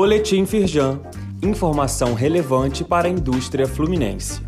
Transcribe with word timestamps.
Boletim 0.00 0.46
Firjan. 0.46 1.00
Informação 1.42 2.14
relevante 2.14 2.84
para 2.84 3.08
a 3.08 3.10
indústria 3.10 3.66
fluminense. 3.66 4.40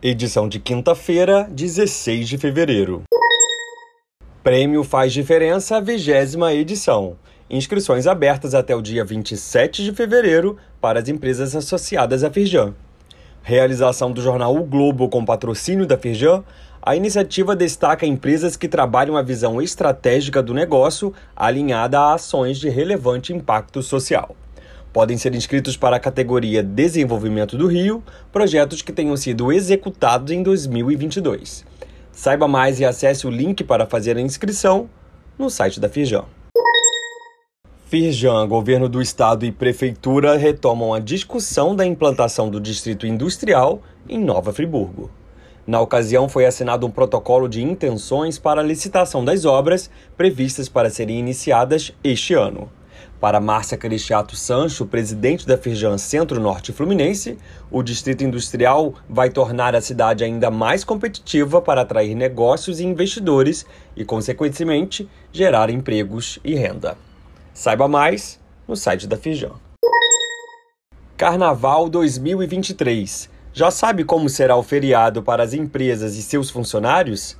Edição 0.00 0.48
de 0.48 0.60
quinta-feira, 0.60 1.48
16 1.50 2.28
de 2.28 2.38
fevereiro. 2.38 3.02
Prêmio 4.40 4.84
Faz 4.84 5.12
Diferença, 5.12 5.80
vigésima 5.80 6.54
edição. 6.54 7.16
Inscrições 7.50 8.06
abertas 8.06 8.54
até 8.54 8.76
o 8.76 8.80
dia 8.80 9.04
27 9.04 9.82
de 9.82 9.90
fevereiro 9.90 10.56
para 10.80 11.00
as 11.00 11.08
empresas 11.08 11.56
associadas 11.56 12.22
à 12.22 12.30
Firjan. 12.30 12.72
Realização 13.42 14.12
do 14.12 14.22
jornal 14.22 14.56
O 14.56 14.62
Globo 14.62 15.08
com 15.08 15.24
patrocínio 15.24 15.86
da 15.86 15.98
Firjan, 15.98 16.44
a 16.86 16.94
iniciativa 16.94 17.56
destaca 17.56 18.04
empresas 18.04 18.58
que 18.58 18.68
trabalham 18.68 19.16
a 19.16 19.22
visão 19.22 19.62
estratégica 19.62 20.42
do 20.42 20.52
negócio 20.52 21.14
alinhada 21.34 21.98
a 21.98 22.12
ações 22.12 22.58
de 22.58 22.68
relevante 22.68 23.32
impacto 23.32 23.82
social. 23.82 24.36
Podem 24.92 25.16
ser 25.16 25.34
inscritos 25.34 25.78
para 25.78 25.96
a 25.96 26.00
categoria 26.00 26.62
Desenvolvimento 26.62 27.56
do 27.56 27.66
Rio 27.66 28.04
projetos 28.30 28.82
que 28.82 28.92
tenham 28.92 29.16
sido 29.16 29.50
executados 29.50 30.30
em 30.30 30.42
2022. 30.42 31.64
Saiba 32.12 32.46
mais 32.46 32.78
e 32.78 32.84
acesse 32.84 33.26
o 33.26 33.30
link 33.30 33.64
para 33.64 33.86
fazer 33.86 34.18
a 34.18 34.20
inscrição 34.20 34.86
no 35.38 35.48
site 35.48 35.80
da 35.80 35.88
Firjan. 35.88 36.26
Firjan, 37.86 38.46
governo 38.46 38.90
do 38.90 39.00
estado 39.00 39.46
e 39.46 39.50
prefeitura 39.50 40.36
retomam 40.36 40.92
a 40.92 41.00
discussão 41.00 41.74
da 41.74 41.86
implantação 41.86 42.50
do 42.50 42.60
distrito 42.60 43.06
industrial 43.06 43.80
em 44.06 44.22
Nova 44.22 44.52
Friburgo. 44.52 45.10
Na 45.66 45.80
ocasião, 45.80 46.28
foi 46.28 46.44
assinado 46.44 46.86
um 46.86 46.90
protocolo 46.90 47.48
de 47.48 47.62
intenções 47.62 48.38
para 48.38 48.60
a 48.60 48.64
licitação 48.64 49.24
das 49.24 49.44
obras 49.44 49.90
previstas 50.16 50.68
para 50.68 50.90
serem 50.90 51.18
iniciadas 51.18 51.92
este 52.02 52.34
ano. 52.34 52.70
Para 53.18 53.40
Márcia 53.40 53.78
Cristiato 53.78 54.36
Sancho, 54.36 54.84
presidente 54.84 55.46
da 55.46 55.56
Firjan 55.56 55.96
Centro-Norte 55.96 56.72
Fluminense, 56.72 57.38
o 57.70 57.82
distrito 57.82 58.22
industrial 58.22 58.92
vai 59.08 59.30
tornar 59.30 59.74
a 59.74 59.80
cidade 59.80 60.22
ainda 60.22 60.50
mais 60.50 60.84
competitiva 60.84 61.62
para 61.62 61.80
atrair 61.80 62.14
negócios 62.14 62.80
e 62.80 62.84
investidores 62.84 63.64
e, 63.96 64.04
consequentemente, 64.04 65.08
gerar 65.32 65.70
empregos 65.70 66.38
e 66.44 66.54
renda. 66.54 66.98
Saiba 67.54 67.88
mais 67.88 68.38
no 68.68 68.76
site 68.76 69.06
da 69.06 69.16
Fijan. 69.16 69.52
Carnaval 71.16 71.88
2023. 71.88 73.30
Já 73.56 73.70
sabe 73.70 74.02
como 74.02 74.28
será 74.28 74.56
o 74.56 74.64
feriado 74.64 75.22
para 75.22 75.44
as 75.44 75.54
empresas 75.54 76.16
e 76.16 76.22
seus 76.22 76.50
funcionários? 76.50 77.36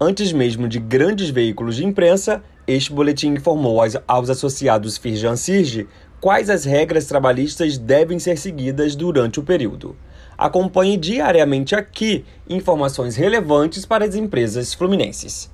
Antes 0.00 0.32
mesmo 0.32 0.66
de 0.66 0.78
grandes 0.78 1.28
veículos 1.28 1.76
de 1.76 1.84
imprensa, 1.84 2.42
este 2.66 2.90
boletim 2.90 3.34
informou 3.34 3.78
aos, 3.78 3.94
aos 4.08 4.30
associados 4.30 4.96
Firjan 4.96 5.36
Sirge 5.36 5.86
quais 6.18 6.48
as 6.48 6.64
regras 6.64 7.04
trabalhistas 7.04 7.76
devem 7.76 8.18
ser 8.18 8.38
seguidas 8.38 8.96
durante 8.96 9.38
o 9.38 9.42
período. 9.42 9.94
Acompanhe 10.38 10.96
diariamente 10.96 11.74
aqui 11.74 12.24
informações 12.48 13.14
relevantes 13.16 13.84
para 13.84 14.06
as 14.06 14.14
empresas 14.14 14.72
fluminenses. 14.72 15.50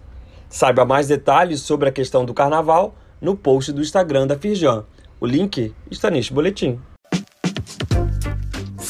Saiba 0.48 0.84
mais 0.84 1.08
detalhes 1.08 1.62
sobre 1.62 1.88
a 1.88 1.92
questão 1.92 2.24
do 2.24 2.32
carnaval 2.32 2.94
no 3.20 3.36
post 3.36 3.72
do 3.72 3.82
Instagram 3.82 4.28
da 4.28 4.38
Firjan. 4.38 4.84
O 5.18 5.27
link 5.27 5.74
está 5.90 6.12
neste 6.12 6.32
boletim. 6.32 6.78